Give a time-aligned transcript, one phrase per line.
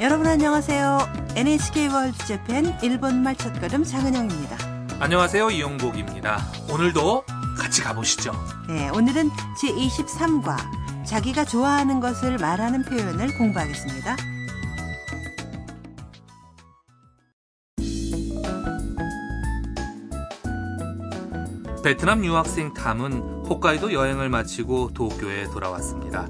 [0.00, 0.98] 여러분 안녕하세요.
[1.36, 4.56] NHK 월드 재팬 일본말 첫걸음 장은영입니다.
[4.98, 5.50] 안녕하세요.
[5.50, 6.38] 이용복입니다.
[6.72, 7.24] 오늘도
[7.58, 8.32] 같이 가보시죠.
[8.66, 9.28] 네, 오늘은
[9.60, 10.56] 제23과
[11.04, 14.16] 자기가 좋아하는 것을 말하는 표현을 공부하겠습니다.
[21.84, 26.26] 베트남 유학생 탐은 홋카이도 여행을 마치고 도쿄에 돌아왔습니다.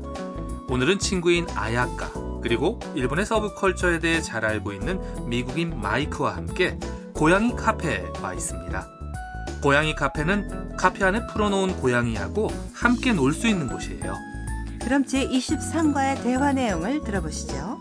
[0.68, 6.77] 오늘은 친구인 아야카 그리고 일본의 서브컬처에 대해 잘 알고 있는 미국인 마이크와 함께
[7.13, 8.87] 고양이 카페에 와 있습니다.
[9.63, 14.13] 고양이 카페는 카페 안에 풀어놓은 고양이하고 함께 놀 수 있는 곳이에요.
[14.83, 17.79] 그럼 제23과의 대화 내용을 들어보시죠.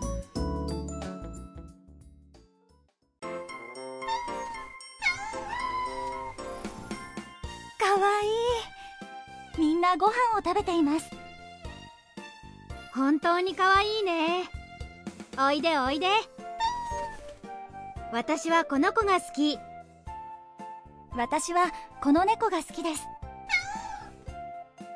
[7.77, 11.09] かわいいみんなご飯を食べています
[12.93, 14.49] 本当にかわいいね
[15.37, 16.07] おいでおいで
[18.11, 19.57] 私はこの子が好き
[21.15, 23.03] 私はこの猫が好きです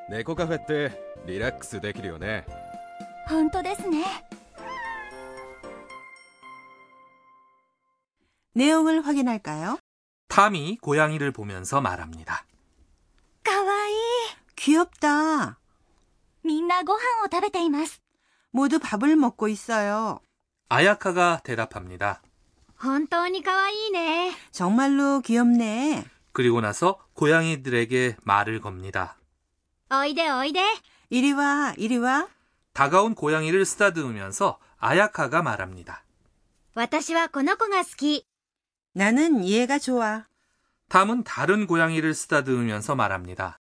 [0.09, 0.91] 猫カフェって
[1.25, 2.45] リラックスできるよね
[3.27, 4.03] 本当ですね
[8.53, 9.77] 내용을 확인할까요?
[10.27, 12.45] 탐이 고양이를 보면서 말합니다.
[13.43, 13.95] かわいい
[14.55, 15.59] 귀엽다.
[16.43, 18.01] みんなご飯を食べています
[18.51, 20.19] 모두 밥을 먹고 있어요.
[20.69, 22.21] 아야카가 대답합니다.
[22.77, 26.05] 本当にかわいいね 정말로 귀엽네.
[26.31, 29.17] 그리고 나서 고양이들에게 말을 겁니다.
[29.91, 30.61] おいでおいで
[31.09, 32.27] 이리 와, 이리 와.
[32.73, 36.03] 다가온 고양이를 쓰다듬으면서 아야카가 말합니다.
[36.75, 38.25] 私はこの子が好き
[38.93, 40.25] 나는 얘가 좋아.
[40.89, 43.59] 탐은 다른 고양이를 쓰다듬으면서 말합니다.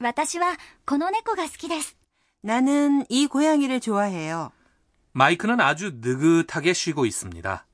[0.00, 1.96] 私はこの猫が好きです
[2.42, 4.52] 나는 이 고양이를 좋아해요.
[5.12, 7.66] 마이크는 아주 느긋하게 쉬고 있습니다.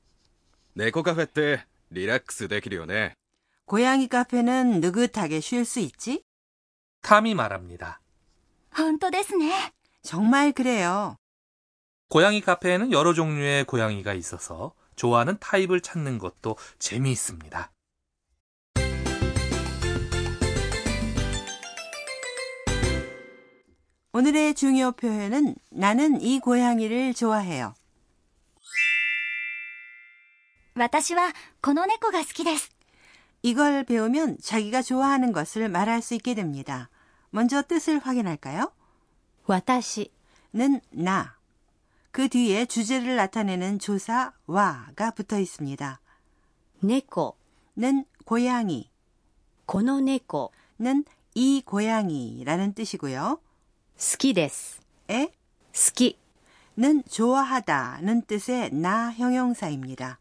[0.75, 3.13] 猫カフェってリラックスできるよね
[3.65, 6.23] 고양이 카페는 느긋하게 쉴 수 있지?
[7.01, 8.01] 탐이 말합니다.
[8.75, 9.71] 本当ですね
[10.01, 11.15] 정말 그래요.
[12.09, 17.71] 고양이 카페에는 여러 종류의 고양이가 있어서 좋아하는 타입을 찾는 것도 재미있습니다.
[24.19, 27.73] 오늘의 중요 표현은 나는 이 고양이를 좋아해요.
[30.75, 32.69] 私はこの猫が好きです
[33.43, 36.89] 이걸 배우면 자기가 좋아하는 것을 말할 수 있게 됩니다.
[37.29, 38.71] 먼저 뜻을 확인할까요?
[39.47, 40.11] 私
[40.53, 41.35] 는 나.
[42.11, 45.99] 그 뒤에 주제를 나타내는 조사 와가 붙어 있습니다.
[46.81, 47.35] 猫
[47.77, 48.89] 는 고양이,
[49.65, 51.03] この猫 는
[51.35, 53.39] 이 고양이라는 뜻이고요.
[54.00, 54.80] 스키데스.
[55.10, 55.30] 에?
[55.74, 60.18] 스키는 좋아하다는 뜻의 나 형용사입니다.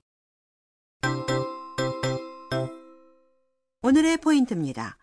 [3.82, 4.98] 오늘의 포인트입니다.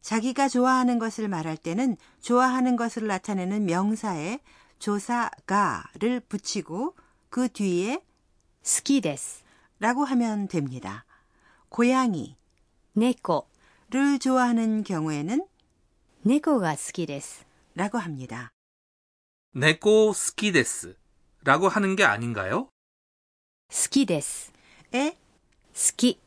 [0.00, 4.38] 자기가 좋아하는 것을 말할 때는 좋아하는 것을 나타내는 명사에
[4.78, 6.94] 조사 が를 붙이고
[7.30, 8.00] 그 뒤에
[8.62, 11.04] 스키데스라고 하면 됩니다.
[11.68, 12.36] 고양이
[12.92, 15.44] 猫를 좋아하는 경우에는
[16.22, 18.50] 猫が好きです 라고 합니다.
[19.52, 20.96] 猫好きです
[21.42, 22.68] 라고 하는 게 아닌가요?
[23.70, 25.16] 스키데스에
[25.72, 26.20] 스키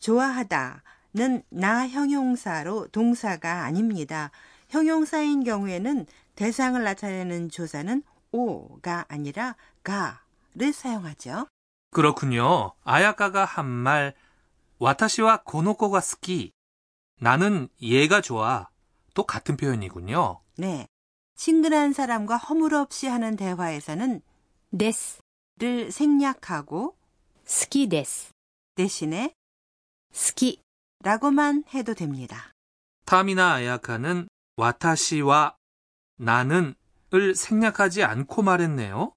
[0.00, 0.82] 좋아하다
[1.14, 4.30] 는나 형용사로 동사가 아닙니다.
[4.68, 11.48] 형용사인 경우에는 대상을 나타내는 조사는 오가 아니라 가를 사용하죠.
[11.90, 12.74] 그렇군요.
[12.84, 14.14] 아야카가 한 말,
[14.78, 16.52] 와타시와 고노코가 스키.
[17.18, 18.68] 나는 얘가 좋아.
[19.14, 20.40] 또 같은 표현이군요.
[20.57, 20.87] 네.
[21.35, 24.21] 친근한 사람과 허물없이 하는 대화에서는
[24.77, 25.21] です。
[25.59, 26.95] 를 생략하고
[27.45, 28.31] 好きです。
[28.75, 29.33] 대신에
[30.11, 30.59] 好き。
[31.03, 32.53] 라고만 해도 됩니다.
[33.05, 35.55] 탐이나 아야카는 와타시와
[36.17, 36.75] 나는
[37.13, 39.13] 을 생략하지 않고 말했네요.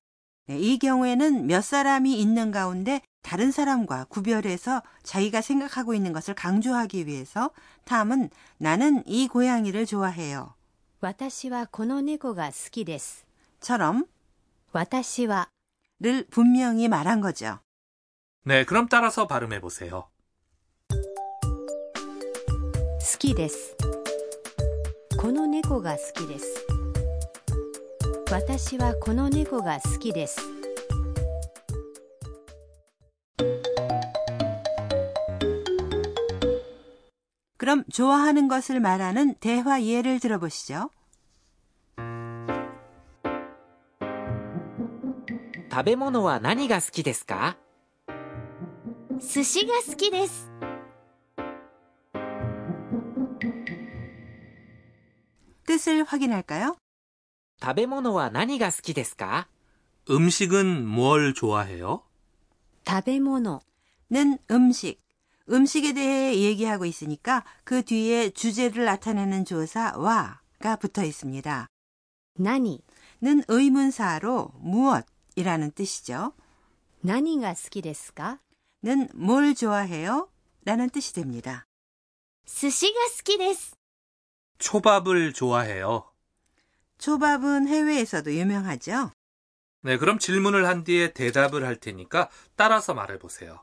[0.48, 7.06] 네, 이 경우에는 몇 사람이 있는 가운데 다른 사람과 구별해서 자기가 생각하고 있는 것을 강조하기
[7.06, 7.50] 위해서
[7.84, 10.54] 탐은 나는 이 고양이를 좋아해요.
[11.00, 13.26] 私はこの猫が好きです。
[13.60, 14.04] 처럼
[14.72, 15.48] 私は
[16.00, 17.58] 를 분명히 말한 거죠.
[18.44, 20.08] 네, 그럼 따라서 발음해 보세요.
[20.88, 20.96] 好
[23.18, 23.76] きです。
[25.18, 26.66] この猫が好きです。
[28.30, 30.40] 私はこの猫が好きです。
[37.60, 40.90] 그럼 좋아하는 것을 말하는 대화 예를 들어보시죠.
[45.70, 47.58] 食べ物は何が好きですか
[49.20, 50.50] 寿司が好きです
[55.66, 56.76] 뜻을 확인할까요?
[57.60, 59.48] 食べ物は何が好きですか
[60.08, 62.04] 음식은 뭘 좋아해요?
[62.86, 63.60] 食べ物
[64.10, 64.98] 는 음식.
[65.48, 71.66] 음식에 대해 얘기하고 있으니까 그 뒤에 주제를 나타내는 조사 와가 붙어 있습니다.
[72.38, 72.80] 何
[73.22, 76.32] 는 의문사로 무엇이라는 뜻이죠.
[77.04, 78.40] 何が好きですか
[78.84, 80.28] 는 뭘 좋아해요?
[80.64, 81.66] 라는 뜻이 됩니다.
[82.46, 83.74] 寿司が好きです
[84.58, 86.10] 초밥을 좋아해요.
[86.98, 89.12] 초밥은 해외에서도 유명하죠.
[89.82, 93.62] 네, 그럼 질문을 한 뒤에 대답을 할 테니까 따라서 말해 보세요.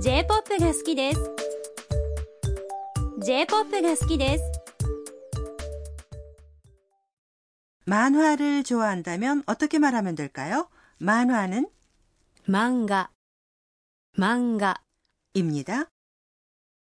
[0.00, 1.30] J-POP が好きです
[3.24, 4.44] J-POP が好きです
[7.86, 10.68] 만화를 좋아한다면 어떻게 말하면 될까요?
[10.98, 11.66] 만화는
[12.48, 13.10] 漫画
[14.18, 14.76] 漫画
[15.34, 15.90] 입니다.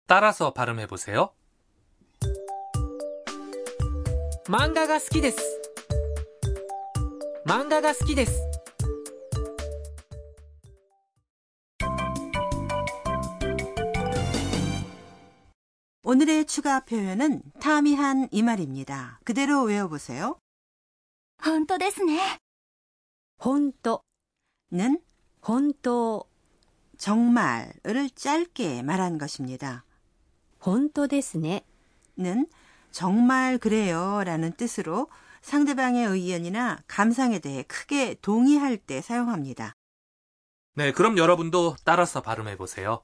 [0.07, 1.31] 따라서 발음해 보세요.
[4.45, 5.37] 漫画が好きです
[7.45, 8.41] 漫画が好きです
[16.05, 19.19] 오늘의 추가 표현은 타미한 이 말입니다.
[19.23, 20.37] 그대로 외워보세요.
[21.43, 22.37] 本当ですね
[23.39, 24.01] 本当
[24.71, 24.99] 는
[25.41, 26.23] 本当
[26.97, 29.83] 정말을 짧게 말한 것입니다.
[30.59, 31.63] 本当ですね
[32.17, 32.47] 는
[32.91, 35.07] 정말 그래요 라는 뜻으로
[35.41, 39.73] 상대방의 의견이나 감상에 대해 크게 동의할 때 사용합니다.
[40.75, 43.03] 네, 그럼 여러분도 따라서 발음해 보세요.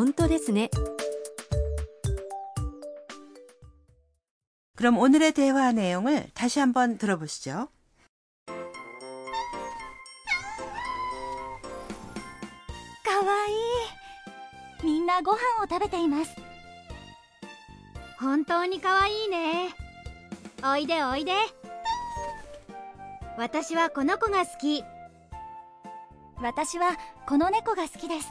[0.00, 0.70] 本当ですね
[4.76, 7.68] 그럼 오늘의 대화 내용을 다시 한번 들어보시죠.
[13.06, 16.36] かわいいみんなご飯を食べています
[18.20, 19.70] 本当にかわいいね
[20.62, 21.32] おいでおいで
[23.38, 24.82] 私はこの子が好き
[26.42, 28.30] 私はこの猫が好きです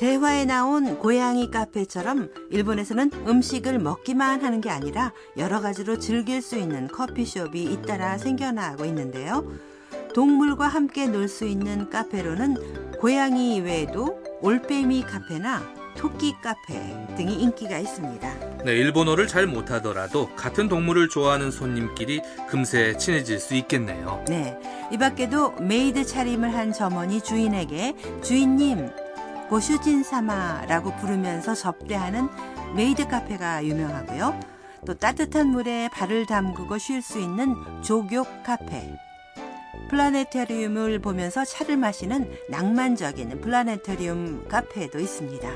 [0.00, 6.88] 대화에 나온 고양이 카페처럼 일본에서는 음식을 먹기만 하는 게 아니라 여러 가지로 즐길 수 있는
[6.88, 9.46] 커피숍이 잇따라 생겨나고 있는데요.
[10.14, 16.78] 동물과 함께 놀 수 있는 카페로는 고양이 외에도 올빼미 카페나 토끼 카페
[17.18, 18.62] 등이 인기가 있습니다.
[18.64, 24.24] 네, 일본어를 잘 못하더라도 같은 동물을 좋아하는 손님끼리 금세 친해질 수 있겠네요.
[24.28, 24.58] 네.
[24.90, 28.88] 이 밖에도 메이드 차림을 한 점원이 주인에게 주인님,
[29.50, 32.28] 고슈진 사마라고 부르면서 접대하는
[32.76, 34.38] 메이드 카페가 유명하고요.
[34.86, 38.96] 또 따뜻한 물에 발을 담그고 쉴 수 있는 족욕 카페.
[39.90, 45.48] 플라네타리움을 보면서 차를 마시는 낭만적인 플라네타리움 카페도 있습니다.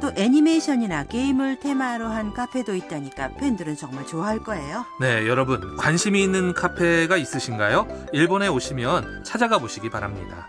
[0.00, 4.84] 또 애니메이션이나 게임을 테마로 한 카페도 있다니까 팬들은 정말 좋아할 거예요.
[5.00, 8.08] 네, 여러분 관심이 있는 카페가 있으신가요?
[8.12, 10.48] 일본에 오시면 찾아가 보시기 바랍니다.